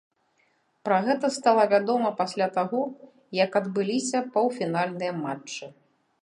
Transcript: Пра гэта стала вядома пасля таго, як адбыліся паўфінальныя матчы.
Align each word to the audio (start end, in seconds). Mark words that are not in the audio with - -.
Пра 0.87 0.95
гэта 1.07 1.29
стала 1.35 1.65
вядома 1.73 2.09
пасля 2.21 2.47
таго, 2.57 2.81
як 3.43 3.51
адбыліся 3.61 4.23
паўфінальныя 4.39 5.13
матчы. 5.23 5.65